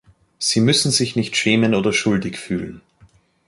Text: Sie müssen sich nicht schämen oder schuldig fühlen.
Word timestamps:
Sie 0.39 0.61
müssen 0.61 0.89
sich 0.89 1.15
nicht 1.15 1.35
schämen 1.35 1.75
oder 1.75 1.93
schuldig 1.93 2.39
fühlen. 2.39 2.81